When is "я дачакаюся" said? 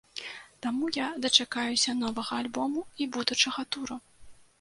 0.95-1.93